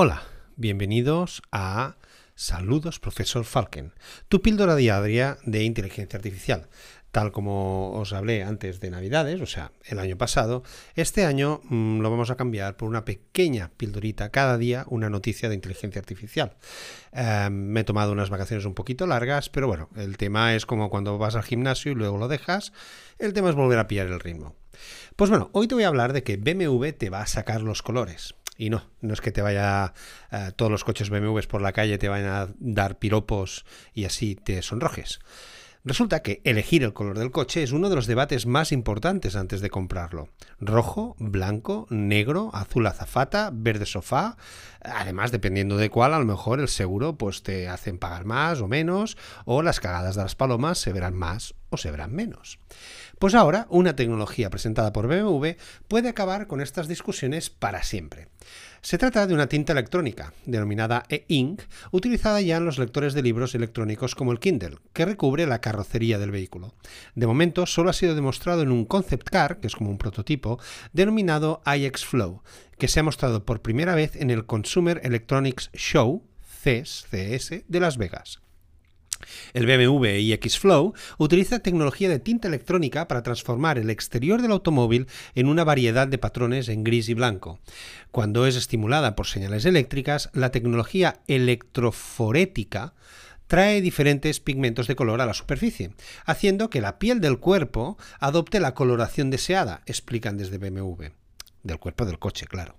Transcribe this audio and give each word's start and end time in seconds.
Hola, 0.00 0.22
bienvenidos 0.54 1.42
a 1.50 1.96
Saludos, 2.36 3.00
profesor 3.00 3.44
Falken, 3.44 3.94
tu 4.28 4.40
píldora 4.40 4.76
diaria 4.76 5.38
de 5.44 5.64
inteligencia 5.64 6.16
artificial. 6.16 6.68
Tal 7.10 7.32
como 7.32 7.90
os 7.98 8.12
hablé 8.12 8.44
antes 8.44 8.78
de 8.78 8.90
Navidades, 8.90 9.40
o 9.40 9.46
sea, 9.46 9.72
el 9.86 9.98
año 9.98 10.16
pasado, 10.16 10.62
este 10.94 11.24
año 11.24 11.62
mm, 11.64 11.98
lo 11.98 12.12
vamos 12.12 12.30
a 12.30 12.36
cambiar 12.36 12.76
por 12.76 12.88
una 12.88 13.04
pequeña 13.04 13.72
pildorita 13.76 14.30
cada 14.30 14.56
día, 14.56 14.84
una 14.86 15.10
noticia 15.10 15.48
de 15.48 15.56
inteligencia 15.56 15.98
artificial. 15.98 16.56
Em, 17.10 17.52
me 17.52 17.80
he 17.80 17.84
tomado 17.84 18.12
unas 18.12 18.30
vacaciones 18.30 18.66
un 18.66 18.74
poquito 18.74 19.04
largas, 19.04 19.48
pero 19.48 19.66
bueno, 19.66 19.88
el 19.96 20.16
tema 20.16 20.54
es 20.54 20.64
como 20.64 20.90
cuando 20.90 21.18
vas 21.18 21.34
al 21.34 21.42
gimnasio 21.42 21.90
y 21.90 21.96
luego 21.96 22.18
lo 22.18 22.28
dejas, 22.28 22.72
el 23.18 23.32
tema 23.32 23.50
es 23.50 23.56
volver 23.56 23.80
a 23.80 23.88
pillar 23.88 24.06
el 24.06 24.20
ritmo. 24.20 24.54
Pues 25.16 25.28
bueno, 25.28 25.50
hoy 25.54 25.66
te 25.66 25.74
voy 25.74 25.82
a 25.82 25.88
hablar 25.88 26.12
de 26.12 26.22
que 26.22 26.36
BMW 26.36 26.90
te 26.96 27.10
va 27.10 27.22
a 27.22 27.26
sacar 27.26 27.62
los 27.62 27.82
colores. 27.82 28.36
Y 28.58 28.70
no, 28.70 28.82
no 29.00 29.14
es 29.14 29.20
que 29.20 29.30
te 29.30 29.40
vaya 29.40 29.94
eh, 30.32 30.50
todos 30.56 30.70
los 30.70 30.82
coches 30.82 31.08
BMWs 31.08 31.46
por 31.46 31.62
la 31.62 31.72
calle 31.72 31.96
te 31.96 32.08
vayan 32.08 32.28
a 32.28 32.48
dar 32.58 32.98
piropos 32.98 33.64
y 33.94 34.04
así 34.04 34.34
te 34.34 34.60
sonrojes. 34.62 35.20
Resulta 35.84 36.22
que 36.22 36.42
elegir 36.44 36.82
el 36.82 36.92
color 36.92 37.18
del 37.18 37.30
coche 37.30 37.62
es 37.62 37.70
uno 37.70 37.88
de 37.88 37.94
los 37.94 38.08
debates 38.08 38.46
más 38.46 38.72
importantes 38.72 39.36
antes 39.36 39.60
de 39.60 39.70
comprarlo. 39.70 40.28
Rojo, 40.60 41.14
blanco, 41.18 41.86
negro, 41.88 42.50
azul 42.52 42.86
azafata, 42.88 43.50
verde 43.54 43.86
sofá. 43.86 44.36
Además, 44.82 45.30
dependiendo 45.30 45.76
de 45.76 45.88
cuál, 45.88 46.12
a 46.12 46.18
lo 46.18 46.26
mejor 46.26 46.58
el 46.58 46.68
seguro 46.68 47.16
pues 47.16 47.44
te 47.44 47.68
hacen 47.68 47.96
pagar 47.96 48.24
más 48.24 48.60
o 48.60 48.66
menos, 48.66 49.16
o 49.44 49.62
las 49.62 49.78
cagadas 49.78 50.16
de 50.16 50.22
las 50.22 50.34
palomas 50.34 50.78
se 50.78 50.92
verán 50.92 51.14
más 51.14 51.54
o 51.70 51.76
se 51.76 51.90
verán 51.90 52.14
menos. 52.14 52.58
Pues 53.18 53.34
ahora, 53.34 53.66
una 53.70 53.96
tecnología 53.96 54.50
presentada 54.50 54.92
por 54.92 55.08
BMW 55.08 55.50
puede 55.88 56.08
acabar 56.08 56.46
con 56.46 56.60
estas 56.60 56.88
discusiones 56.88 57.50
para 57.50 57.82
siempre. 57.82 58.28
Se 58.80 58.96
trata 58.96 59.26
de 59.26 59.34
una 59.34 59.48
tinta 59.48 59.72
electrónica, 59.72 60.32
denominada 60.46 61.02
e-ink, 61.08 61.62
utilizada 61.90 62.40
ya 62.40 62.58
en 62.58 62.64
los 62.64 62.78
lectores 62.78 63.12
de 63.12 63.22
libros 63.22 63.54
electrónicos 63.54 64.14
como 64.14 64.30
el 64.30 64.38
Kindle, 64.38 64.78
que 64.92 65.04
recubre 65.04 65.46
la 65.46 65.60
carrocería 65.60 66.18
del 66.18 66.30
vehículo. 66.30 66.74
De 67.14 67.26
momento 67.26 67.66
solo 67.66 67.90
ha 67.90 67.92
sido 67.92 68.14
demostrado 68.14 68.62
en 68.62 68.70
un 68.70 68.84
concept 68.84 69.28
car, 69.28 69.58
que 69.58 69.66
es 69.66 69.74
como 69.74 69.90
un 69.90 69.98
prototipo, 69.98 70.60
denominado 70.92 71.60
iX 71.66 72.04
Flow, 72.04 72.42
que 72.78 72.88
se 72.88 73.00
ha 73.00 73.02
mostrado 73.02 73.44
por 73.44 73.62
primera 73.62 73.94
vez 73.94 74.14
en 74.14 74.30
el 74.30 74.46
Consumer 74.46 75.00
Electronics 75.02 75.70
Show, 75.74 76.24
CES, 76.62 77.06
de 77.10 77.80
Las 77.80 77.98
Vegas. 77.98 78.40
El 79.52 79.66
BMW 79.66 80.18
iX 80.18 80.58
Flow 80.58 80.94
utiliza 81.18 81.58
tecnología 81.58 82.08
de 82.08 82.18
tinta 82.18 82.48
electrónica 82.48 83.08
para 83.08 83.22
transformar 83.22 83.78
el 83.78 83.90
exterior 83.90 84.42
del 84.42 84.52
automóvil 84.52 85.06
en 85.34 85.48
una 85.48 85.64
variedad 85.64 86.08
de 86.08 86.18
patrones 86.18 86.68
en 86.68 86.84
gris 86.84 87.08
y 87.08 87.14
blanco. 87.14 87.58
Cuando 88.10 88.46
es 88.46 88.56
estimulada 88.56 89.16
por 89.16 89.26
señales 89.26 89.64
eléctricas, 89.64 90.30
la 90.32 90.50
tecnología 90.50 91.20
electroforética 91.26 92.94
trae 93.48 93.80
diferentes 93.80 94.40
pigmentos 94.40 94.86
de 94.86 94.94
color 94.94 95.20
a 95.20 95.26
la 95.26 95.34
superficie, 95.34 95.92
haciendo 96.24 96.70
que 96.70 96.80
la 96.80 96.98
piel 96.98 97.20
del 97.20 97.38
cuerpo 97.38 97.96
adopte 98.20 98.60
la 98.60 98.74
coloración 98.74 99.30
deseada, 99.30 99.82
explican 99.86 100.36
desde 100.36 100.58
BMW. 100.58 101.06
Del 101.62 101.78
cuerpo 101.78 102.04
del 102.04 102.18
coche, 102.18 102.46
claro. 102.46 102.76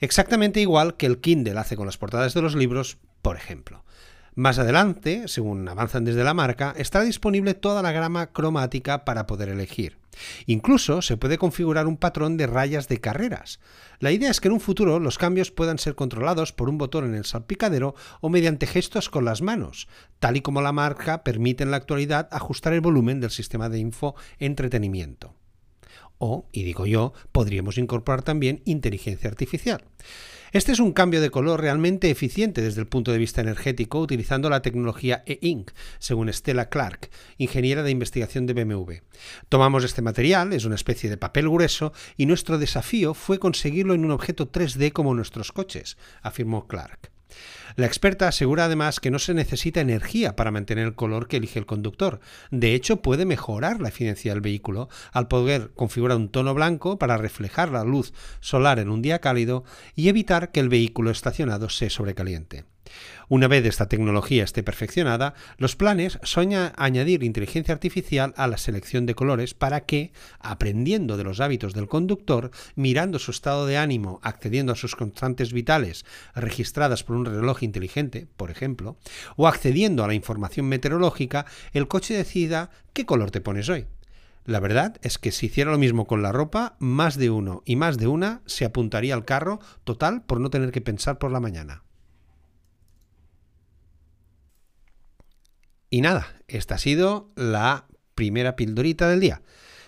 Exactamente 0.00 0.60
igual 0.60 0.96
que 0.96 1.06
el 1.06 1.20
Kindle 1.20 1.58
hace 1.58 1.76
con 1.76 1.86
las 1.86 1.98
portadas 1.98 2.32
de 2.32 2.40
los 2.40 2.54
libros, 2.54 2.96
por 3.20 3.36
ejemplo. 3.36 3.84
Más 4.34 4.58
adelante, 4.58 5.24
según 5.26 5.68
avanzan 5.68 6.04
desde 6.04 6.22
la 6.22 6.34
marca, 6.34 6.72
estará 6.76 7.04
disponible 7.04 7.54
toda 7.54 7.82
la 7.82 7.92
gama 7.92 8.28
cromática 8.28 9.04
para 9.04 9.26
poder 9.26 9.48
elegir. 9.48 9.98
Incluso 10.46 11.02
se 11.02 11.16
puede 11.16 11.38
configurar 11.38 11.86
un 11.86 11.96
patrón 11.96 12.36
de 12.36 12.46
rayas 12.46 12.88
de 12.88 13.00
carreras. 13.00 13.58
La 13.98 14.12
idea 14.12 14.30
es 14.30 14.40
que 14.40 14.48
en 14.48 14.54
un 14.54 14.60
futuro 14.60 15.00
los 15.00 15.18
cambios 15.18 15.50
puedan 15.50 15.78
ser 15.78 15.94
controlados 15.94 16.52
por 16.52 16.68
un 16.68 16.78
botón 16.78 17.04
en 17.04 17.14
el 17.14 17.24
salpicadero 17.24 17.94
o 18.20 18.28
mediante 18.28 18.66
gestos 18.66 19.10
con 19.10 19.24
las 19.24 19.42
manos, 19.42 19.88
tal 20.18 20.36
y 20.36 20.40
como 20.40 20.62
la 20.62 20.72
marca 20.72 21.24
permite 21.24 21.64
en 21.64 21.70
la 21.70 21.76
actualidad 21.76 22.28
ajustar 22.30 22.72
el 22.72 22.80
volumen 22.80 23.20
del 23.20 23.30
sistema 23.30 23.68
de 23.68 23.78
info 23.78 24.14
entretenimiento. 24.38 25.34
O, 26.20 26.46
y 26.52 26.64
digo 26.64 26.84
yo, 26.84 27.14
podríamos 27.32 27.78
incorporar 27.78 28.22
también 28.22 28.60
inteligencia 28.66 29.30
artificial. 29.30 29.82
Este 30.52 30.72
es 30.72 30.80
un 30.80 30.92
cambio 30.92 31.20
de 31.20 31.30
color 31.30 31.60
realmente 31.60 32.10
eficiente 32.10 32.60
desde 32.60 32.80
el 32.80 32.88
punto 32.88 33.10
de 33.10 33.18
vista 33.18 33.40
energético 33.40 34.00
utilizando 34.00 34.50
la 34.50 34.62
tecnología 34.62 35.22
e-ink, 35.24 35.70
según 35.98 36.30
Stella 36.30 36.68
Clark, 36.68 37.08
ingeniera 37.38 37.82
de 37.82 37.92
investigación 37.92 38.46
de 38.46 38.52
BMW. 38.52 38.94
Tomamos 39.48 39.82
este 39.84 40.02
material, 40.02 40.52
es 40.52 40.64
una 40.66 40.74
especie 40.74 41.08
de 41.08 41.16
papel 41.16 41.48
grueso, 41.48 41.92
y 42.16 42.26
nuestro 42.26 42.58
desafío 42.58 43.14
fue 43.14 43.38
conseguirlo 43.38 43.94
en 43.94 44.04
un 44.04 44.10
objeto 44.10 44.50
3D 44.50 44.92
como 44.92 45.14
nuestros 45.14 45.52
coches, 45.52 45.96
afirmó 46.20 46.66
Clark. 46.66 47.10
La 47.76 47.86
experta 47.86 48.28
asegura 48.28 48.64
además 48.64 49.00
que 49.00 49.10
no 49.10 49.18
se 49.18 49.34
necesita 49.34 49.80
energía 49.80 50.36
para 50.36 50.50
mantener 50.50 50.86
el 50.86 50.94
color 50.94 51.28
que 51.28 51.36
elige 51.36 51.58
el 51.58 51.66
conductor. 51.66 52.20
De 52.50 52.74
hecho, 52.74 53.02
puede 53.02 53.24
mejorar 53.24 53.80
la 53.80 53.88
eficiencia 53.88 54.32
del 54.32 54.40
vehículo 54.40 54.88
al 55.12 55.28
poder 55.28 55.70
configurar 55.74 56.16
un 56.16 56.28
tono 56.28 56.54
blanco 56.54 56.98
para 56.98 57.16
reflejar 57.16 57.70
la 57.70 57.84
luz 57.84 58.12
solar 58.40 58.78
en 58.78 58.90
un 58.90 59.02
día 59.02 59.20
cálido 59.20 59.64
y 59.94 60.08
evitar 60.08 60.50
que 60.50 60.60
el 60.60 60.68
vehículo 60.68 61.10
estacionado 61.10 61.68
se 61.68 61.90
sobrecaliente. 61.90 62.64
Una 63.28 63.48
vez 63.48 63.64
esta 63.64 63.88
tecnología 63.88 64.44
esté 64.44 64.62
perfeccionada, 64.62 65.34
los 65.58 65.76
planes 65.76 66.18
son 66.22 66.50
añadir 66.76 67.22
inteligencia 67.22 67.74
artificial 67.74 68.34
a 68.36 68.46
la 68.46 68.58
selección 68.58 69.06
de 69.06 69.14
colores 69.14 69.54
para 69.54 69.82
que, 69.82 70.12
aprendiendo 70.40 71.16
de 71.16 71.24
los 71.24 71.40
hábitos 71.40 71.74
del 71.74 71.86
conductor, 71.86 72.50
mirando 72.74 73.18
su 73.18 73.30
estado 73.30 73.66
de 73.66 73.76
ánimo, 73.76 74.20
accediendo 74.22 74.72
a 74.72 74.76
sus 74.76 74.96
constantes 74.96 75.52
vitales 75.52 76.04
registradas 76.34 77.04
por 77.04 77.16
un 77.16 77.26
reloj 77.26 77.62
inteligente, 77.62 78.26
por 78.36 78.50
ejemplo, 78.50 78.96
o 79.36 79.46
accediendo 79.46 80.02
a 80.02 80.06
la 80.06 80.14
información 80.14 80.66
meteorológica, 80.66 81.46
el 81.72 81.88
coche 81.88 82.14
decida 82.14 82.70
qué 82.92 83.06
color 83.06 83.30
te 83.30 83.40
pones 83.40 83.68
hoy. 83.68 83.86
La 84.44 84.58
verdad 84.58 84.96
es 85.02 85.18
que 85.18 85.32
si 85.32 85.46
hiciera 85.46 85.70
lo 85.70 85.78
mismo 85.78 86.06
con 86.06 86.22
la 86.22 86.32
ropa, 86.32 86.76
más 86.78 87.16
de 87.16 87.30
uno 87.30 87.62
y 87.66 87.76
más 87.76 87.98
de 87.98 88.06
una 88.06 88.40
se 88.46 88.64
apuntaría 88.64 89.14
al 89.14 89.24
carro 89.24 89.60
total 89.84 90.22
por 90.22 90.40
no 90.40 90.50
tener 90.50 90.72
que 90.72 90.80
pensar 90.80 91.18
por 91.18 91.30
la 91.30 91.40
mañana. 91.40 91.84
Y 95.90 96.02
nada, 96.02 96.36
esta 96.46 96.76
ha 96.76 96.78
sido 96.78 97.32
la 97.34 97.88
primera 98.14 98.54
pildorita 98.54 99.08
del 99.08 99.18
día. 99.18 99.42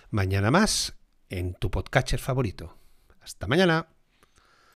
Mañana 0.09 0.51
más 0.51 0.97
en 1.29 1.53
tu 1.53 1.71
podcatcher 1.71 2.19
favorito. 2.19 2.77
Hasta 3.21 3.47
mañana. 3.47 3.92